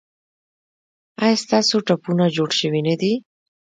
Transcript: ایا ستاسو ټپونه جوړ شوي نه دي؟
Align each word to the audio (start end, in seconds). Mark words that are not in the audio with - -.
ایا 1.23 1.37
ستاسو 1.43 1.75
ټپونه 1.87 2.25
جوړ 2.35 2.49
شوي 2.59 2.81
نه 2.87 2.95
دي؟ 3.01 3.13